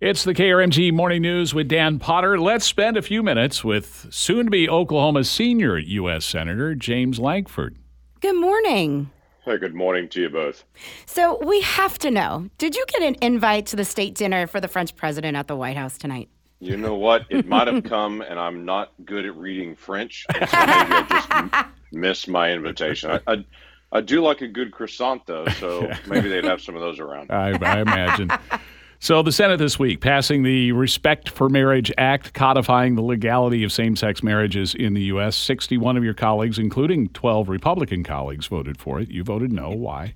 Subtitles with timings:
[0.00, 2.38] It's the KRMG Morning News with Dan Potter.
[2.38, 6.24] Let's spend a few minutes with soon to be Oklahoma senior U.S.
[6.24, 7.76] Senator James Lankford.
[8.20, 9.10] Good morning.
[9.44, 10.62] Hey, good morning to you both.
[11.06, 14.60] So, we have to know did you get an invite to the state dinner for
[14.60, 16.28] the French president at the White House tonight?
[16.60, 17.26] You know what?
[17.28, 20.26] It might have come, and I'm not good at reading French.
[20.32, 21.50] So maybe I just m-
[21.90, 23.10] missed my invitation.
[23.10, 23.44] I, I,
[23.90, 27.32] I, do like a good croissant, though, so maybe they'd have some of those around.
[27.32, 28.30] I, I imagine.
[29.00, 33.70] So, the Senate this week passing the Respect for Marriage Act, codifying the legality of
[33.70, 35.36] same sex marriages in the U.S.
[35.36, 39.08] 61 of your colleagues, including 12 Republican colleagues, voted for it.
[39.08, 39.70] You voted no.
[39.70, 40.14] Why?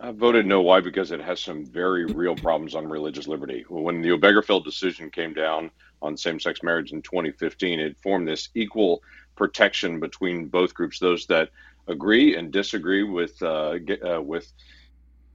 [0.00, 0.60] I voted no.
[0.60, 0.80] Why?
[0.80, 3.64] Because it has some very real problems on religious liberty.
[3.70, 5.70] When the Obergefell decision came down
[6.02, 9.02] on same sex marriage in 2015, it formed this equal
[9.34, 11.48] protection between both groups those that
[11.88, 14.52] agree and disagree with, uh, uh, with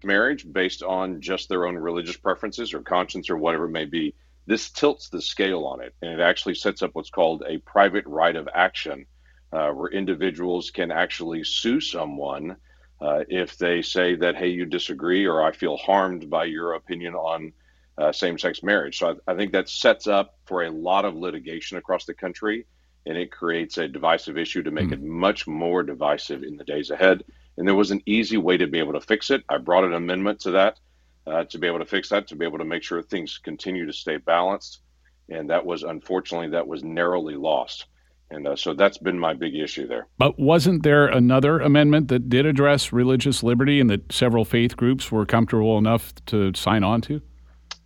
[0.04, 4.16] marriage based on just their own religious preferences or conscience or whatever it may be.
[4.46, 8.06] This tilts the scale on it, and it actually sets up what's called a private
[8.08, 9.06] right of action,
[9.52, 12.58] uh, where individuals can actually sue someone
[13.02, 17.16] uh, if they say that, hey, you disagree, or I feel harmed by your opinion
[17.16, 17.54] on
[17.98, 18.98] uh, same sex marriage.
[18.98, 22.66] So I, I, think that sets up for a lot of litigation across the country,
[23.06, 24.94] and it creates a divisive issue to make mm.
[24.94, 27.24] it much more divisive in the days ahead.
[27.60, 29.44] And there was an easy way to be able to fix it.
[29.50, 30.80] I brought an amendment to that
[31.28, 33.86] uh, to be able to fix that, to be able to make sure things continue
[33.86, 34.80] to stay balanced.
[35.28, 37.88] And that was unfortunately that was narrowly lost.
[38.32, 40.08] And uh, so that's been my big issue there.
[40.18, 45.12] But wasn't there another amendment that did address religious liberty and that several faith groups
[45.12, 47.22] were comfortable enough to sign on to?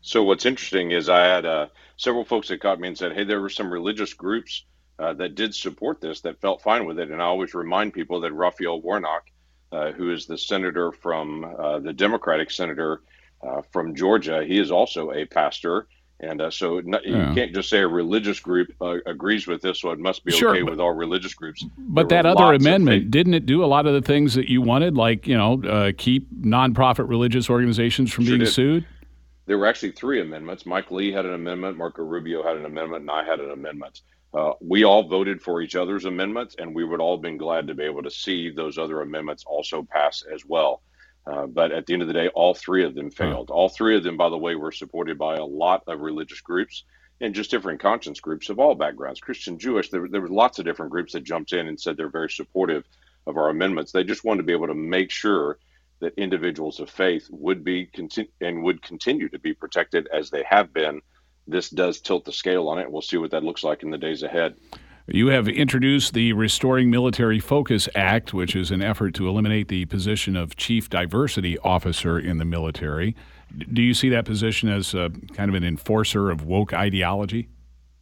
[0.02, 1.68] So what's interesting is I had uh,
[1.98, 4.66] several folks that caught me and said, "Hey, there were some religious groups
[5.00, 8.20] uh, that did support this that felt fine with it." And I always remind people
[8.22, 9.24] that Raphael Warnock
[9.92, 13.02] who is the senator from uh, the Democratic senator
[13.42, 14.44] uh, from Georgia.
[14.46, 15.88] He is also a pastor.
[16.20, 17.00] And uh, so yeah.
[17.04, 20.32] you can't just say a religious group uh, agrees with this, so it must be
[20.32, 21.66] sure, okay but, with all religious groups.
[21.78, 24.62] But there that other amendment, didn't it do a lot of the things that you
[24.62, 28.54] wanted, like, you know, uh, keep nonprofit religious organizations from sure being did.
[28.54, 28.86] sued?
[29.48, 30.66] There were actually three amendments.
[30.66, 34.02] Mike Lee had an amendment, Marco Rubio had an amendment, and I had an amendment.
[34.34, 37.68] Uh, we all voted for each other's amendments, and we would all have been glad
[37.68, 40.82] to be able to see those other amendments also pass as well.
[41.26, 43.50] Uh, but at the end of the day, all three of them failed.
[43.50, 46.84] All three of them, by the way, were supported by a lot of religious groups
[47.22, 49.90] and just different conscience groups of all backgrounds Christian, Jewish.
[49.90, 52.84] There, there were lots of different groups that jumped in and said they're very supportive
[53.28, 53.92] of our amendments.
[53.92, 55.60] They just wanted to be able to make sure
[56.02, 60.44] that individuals of faith would be conti- and would continue to be protected as they
[60.50, 61.02] have been
[61.48, 62.92] this does tilt the scale on it.
[62.92, 64.56] We'll see what that looks like in the days ahead.
[65.08, 69.84] You have introduced the Restoring Military Focus Act, which is an effort to eliminate the
[69.86, 73.14] position of Chief Diversity Officer in the military.
[73.74, 77.50] Do you see that position as a, kind of an enforcer of woke ideology?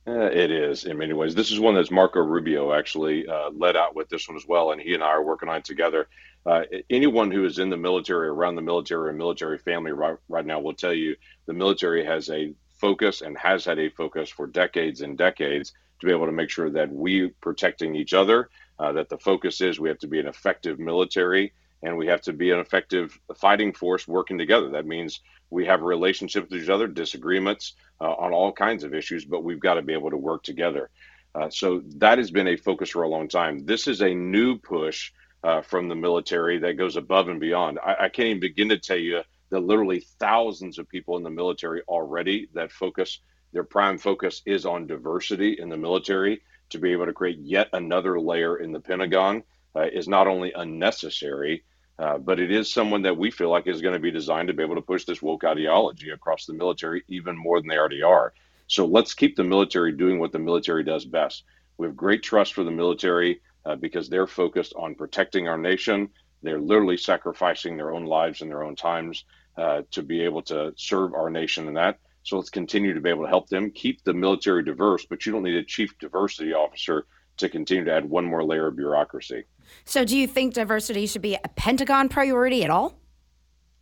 [0.08, 1.34] Uh, it is in many ways.
[1.34, 4.72] This is one that Marco Rubio actually uh, led out with this one as well,
[4.72, 6.08] and he and I are working on it together.
[6.46, 10.46] Uh, anyone who is in the military, around the military, or military family right, right
[10.46, 11.16] now will tell you
[11.46, 16.07] the military has a focus and has had a focus for decades and decades to
[16.07, 18.49] be able to make sure that we protecting each other,
[18.79, 21.53] uh, that the focus is we have to be an effective military
[21.83, 24.69] and we have to be an effective fighting force working together.
[24.69, 28.93] That means we have a relationship with each other, disagreements uh, on all kinds of
[28.93, 30.89] issues, but we've got to be able to work together.
[31.33, 33.65] Uh, so that has been a focus for a long time.
[33.65, 35.11] This is a new push
[35.43, 37.79] uh, from the military that goes above and beyond.
[37.79, 39.21] I, I can't even begin to tell you
[39.51, 43.19] the literally thousands of people in the military already that focus
[43.53, 46.41] their prime focus is on diversity in the military.
[46.70, 49.43] To be able to create yet another layer in the pentagon
[49.75, 51.64] uh, is not only unnecessary
[52.02, 54.55] uh, but it is someone that we feel like is going to be designed to
[54.55, 58.02] be able to push this woke ideology across the military even more than they already
[58.02, 58.34] are.
[58.66, 61.43] So let's keep the military doing what the military does best.
[61.78, 66.09] We have great trust for the military uh, because they're focused on protecting our nation.
[66.41, 69.23] They're literally sacrificing their own lives and their own times
[69.57, 71.99] uh, to be able to serve our nation in that.
[72.23, 75.31] So let's continue to be able to help them keep the military diverse, but you
[75.31, 77.05] don't need a chief diversity officer
[77.37, 79.43] to continue to add one more layer of bureaucracy.
[79.85, 82.99] So, do you think diversity should be a Pentagon priority at all?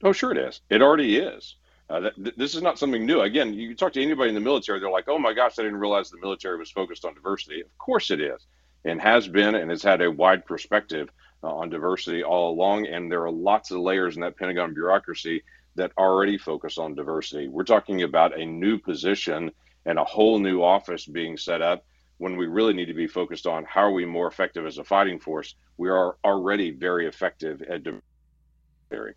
[0.04, 0.62] Oh, sure it is.
[0.70, 1.56] It already is.
[1.90, 3.22] Uh, th- this is not something new.
[3.22, 5.80] Again, you talk to anybody in the military, they're like, "Oh my gosh, I didn't
[5.80, 8.46] realize the military was focused on diversity." Of course it is,
[8.86, 11.10] and has been, and has had a wide perspective
[11.44, 12.86] uh, on diversity all along.
[12.86, 15.44] And there are lots of layers in that Pentagon bureaucracy
[15.80, 17.48] that already focus on diversity.
[17.48, 19.52] We're talking about a new position
[19.86, 21.86] and a whole new office being set up
[22.18, 24.84] when we really need to be focused on how are we more effective as a
[24.84, 25.56] fighting force.
[25.78, 29.16] We are already very effective at diversity.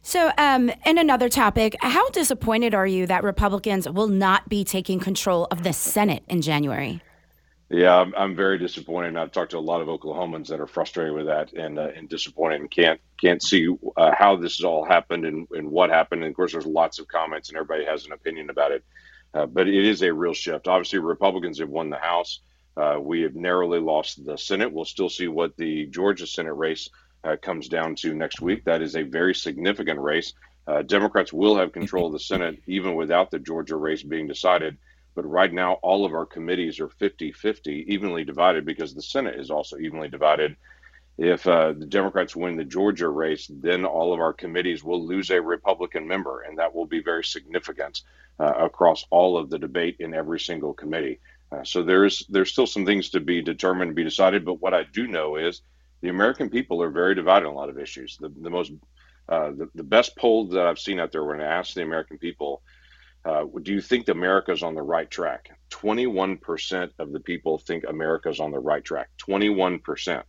[0.00, 5.00] So, um, in another topic, how disappointed are you that Republicans will not be taking
[5.00, 7.02] control of the Senate in January?
[7.72, 9.16] Yeah, I'm, I'm very disappointed.
[9.16, 12.06] I've talked to a lot of Oklahomans that are frustrated with that and uh, and
[12.06, 13.66] disappointed and can't can't see
[13.96, 16.22] uh, how this has all happened and, and what happened.
[16.22, 18.84] And of course, there's lots of comments and everybody has an opinion about it.
[19.32, 20.68] Uh, but it is a real shift.
[20.68, 22.40] Obviously, Republicans have won the House.
[22.76, 24.70] Uh, we have narrowly lost the Senate.
[24.70, 26.90] We'll still see what the Georgia Senate race
[27.24, 28.66] uh, comes down to next week.
[28.66, 30.34] That is a very significant race.
[30.66, 34.76] Uh, Democrats will have control of the Senate even without the Georgia race being decided.
[35.14, 39.38] But right now, all of our committees are 50 50, evenly divided, because the Senate
[39.38, 40.56] is also evenly divided.
[41.18, 45.30] If uh, the Democrats win the Georgia race, then all of our committees will lose
[45.30, 48.02] a Republican member, and that will be very significant
[48.40, 51.20] uh, across all of the debate in every single committee.
[51.52, 54.44] Uh, so there's there's still some things to be determined and be decided.
[54.44, 55.60] But what I do know is
[56.00, 58.16] the American people are very divided on a lot of issues.
[58.16, 58.72] The, the most
[59.28, 62.18] uh, the, the best poll that I've seen out there when I asked the American
[62.18, 62.62] people
[63.24, 65.50] uh, do you think America's on the right track?
[65.70, 69.10] 21% of the people think America's on the right track.
[69.18, 70.22] 21%.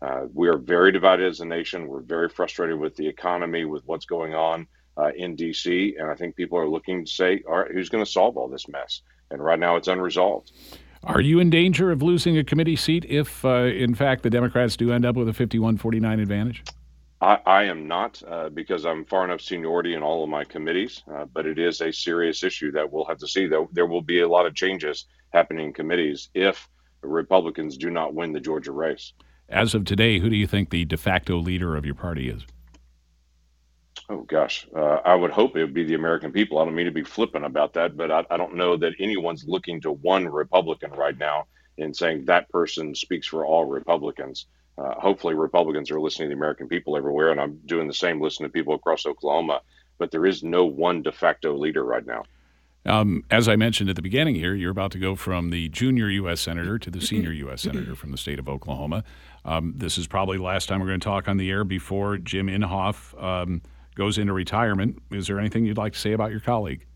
[0.00, 1.88] Uh, we are very divided as a nation.
[1.88, 5.96] We're very frustrated with the economy, with what's going on uh, in D.C.
[5.98, 8.48] And I think people are looking to say, all right, who's going to solve all
[8.48, 9.02] this mess?
[9.30, 10.52] And right now it's unresolved.
[11.04, 14.76] Are you in danger of losing a committee seat if, uh, in fact, the Democrats
[14.76, 16.64] do end up with a 51 49 advantage?
[17.20, 21.02] I, I am not uh, because I'm far enough seniority in all of my committees,
[21.12, 23.46] uh, but it is a serious issue that we'll have to see.
[23.46, 26.68] There, there will be a lot of changes happening in committees if
[27.02, 29.12] Republicans do not win the Georgia race.
[29.48, 32.44] As of today, who do you think the de facto leader of your party is?
[34.10, 36.58] Oh gosh, uh, I would hope it would be the American people.
[36.58, 39.44] I don't mean to be flippant about that, but I, I don't know that anyone's
[39.46, 41.46] looking to one Republican right now
[41.78, 44.46] and saying that person speaks for all Republicans
[44.78, 48.20] uh, hopefully Republicans are listening to the American people everywhere, and I'm doing the same,
[48.20, 49.60] listening to people across Oklahoma.
[49.98, 52.22] But there is no one de facto leader right now.
[52.86, 56.08] Um, as I mentioned at the beginning here, you're about to go from the junior
[56.08, 56.40] U.S.
[56.40, 57.62] Senator to the senior U.S.
[57.62, 59.02] Senator from the state of Oklahoma.
[59.44, 62.16] Um, this is probably the last time we're going to talk on the air before
[62.16, 63.62] Jim Inhofe um,
[63.96, 65.02] goes into retirement.
[65.10, 66.86] Is there anything you'd like to say about your colleague?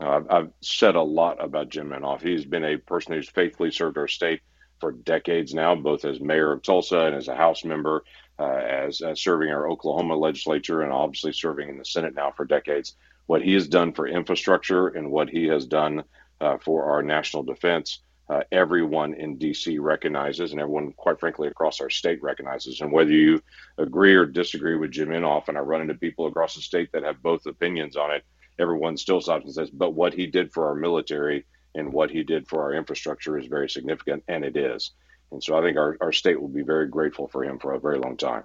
[0.00, 2.22] Uh, I've said a lot about Jim Inhofe.
[2.22, 4.40] He's been a person who's faithfully served our state
[4.80, 8.04] for decades now, both as mayor of Tulsa and as a House member,
[8.38, 12.44] uh, as, as serving our Oklahoma legislature, and obviously serving in the Senate now for
[12.44, 12.96] decades.
[13.26, 16.04] What he has done for infrastructure and what he has done
[16.40, 19.78] uh, for our national defense, uh, everyone in D.C.
[19.78, 22.80] recognizes, and everyone, quite frankly, across our state recognizes.
[22.80, 23.42] And whether you
[23.76, 27.02] agree or disagree with Jim Inhofe, and I run into people across the state that
[27.02, 28.24] have both opinions on it,
[28.58, 31.44] everyone still stops and says, but what he did for our military
[31.78, 34.92] and what he did for our infrastructure is very significant, and it is.
[35.30, 37.80] And so I think our, our state will be very grateful for him for a
[37.80, 38.44] very long time.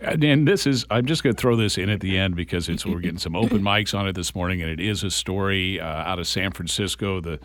[0.00, 2.86] And this is, I'm just going to throw this in at the end because it's
[2.86, 5.84] we're getting some open mics on it this morning, and it is a story uh,
[5.84, 7.20] out of San Francisco.
[7.20, 7.40] The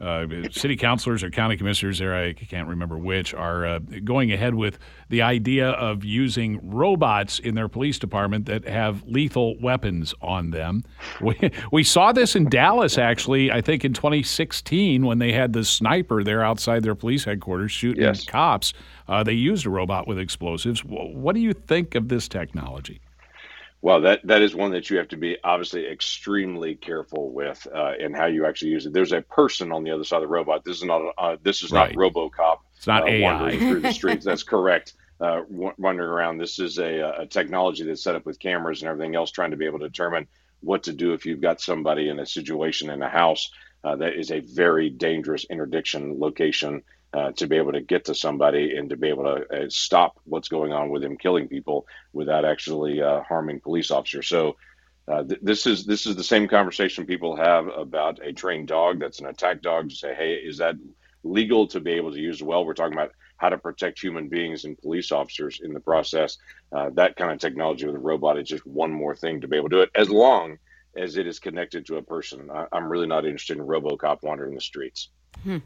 [0.00, 4.54] uh, city councilors or county commissioners there, I can't remember which, are uh, going ahead
[4.54, 4.78] with
[5.08, 10.82] the idea of using robots in their police department that have lethal weapons on them.
[11.20, 15.64] We, we saw this in Dallas, actually, I think in 2016 when they had the
[15.64, 18.24] sniper there outside their police headquarters shooting yes.
[18.24, 18.74] cops.
[19.08, 20.84] Uh, they used a robot with explosives.
[20.84, 23.00] What do you think of this technology?
[23.82, 27.92] Well, that that is one that you have to be obviously extremely careful with uh,
[27.98, 28.92] in how you actually use it.
[28.92, 30.64] There's a person on the other side of the robot.
[30.64, 31.94] This is not uh, this is right.
[31.94, 32.58] not RoboCop.
[32.76, 34.24] It's not uh, AI wandering through the streets.
[34.24, 34.94] That's correct.
[35.20, 36.38] Uh, wandering around.
[36.38, 39.56] This is a, a technology that's set up with cameras and everything else, trying to
[39.56, 40.26] be able to determine
[40.60, 43.50] what to do if you've got somebody in a situation in a house
[43.84, 46.82] uh, that is a very dangerous interdiction location
[47.16, 50.20] uh, to be able to get to somebody and to be able to uh, stop
[50.24, 54.28] what's going on with him killing people without actually uh, harming police officers.
[54.28, 54.56] So
[55.08, 59.00] uh, th- this is this is the same conversation people have about a trained dog
[59.00, 59.88] that's an attack dog.
[59.88, 60.74] To say, hey, is that
[61.24, 62.42] legal to be able to use?
[62.42, 66.36] Well, we're talking about how to protect human beings and police officers in the process.
[66.70, 69.56] Uh, that kind of technology with a robot is just one more thing to be
[69.56, 70.58] able to do it, as long
[70.94, 72.50] as it is connected to a person.
[72.50, 75.08] I- am really not interested in RoboCop wandering the streets.
[75.44, 75.58] Hmm.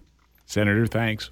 [0.46, 1.30] Senator, thanks.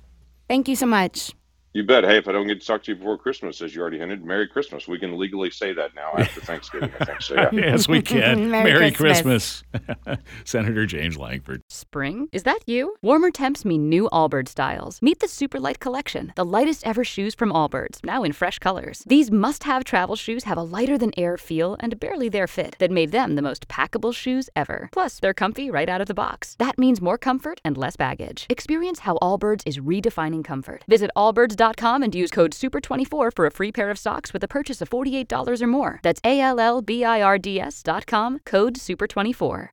[0.48, 1.32] Thank you so much.
[1.78, 2.02] You bet.
[2.02, 4.24] Hey, if I don't get to talk to you before Christmas, as you already hinted,
[4.24, 4.88] Merry Christmas.
[4.88, 7.22] We can legally say that now after Thanksgiving, I think.
[7.22, 7.50] So, yeah.
[7.52, 8.50] yes, we can.
[8.50, 9.62] Merry Merry Christmas.
[9.70, 10.18] Christmas.
[10.44, 11.62] Senator James Lankford.
[11.70, 12.26] Spring?
[12.32, 12.96] Is that you?
[13.00, 15.00] Warmer temps mean new Allbirds styles.
[15.00, 19.04] Meet the Superlight Collection, the lightest ever shoes from Allbirds, now in fresh colors.
[19.06, 22.74] These must have travel shoes have a lighter than air feel and barely there fit
[22.80, 24.88] that made them the most packable shoes ever.
[24.90, 26.56] Plus, they're comfy right out of the box.
[26.58, 28.46] That means more comfort and less baggage.
[28.50, 30.82] Experience how Allbirds is redefining comfort.
[30.88, 34.80] Visit allbirds.com and use code SUPER24 for a free pair of socks with a purchase
[34.80, 36.00] of $48 or more.
[36.02, 39.66] That's A L L B I R D S.com, code SUPER24.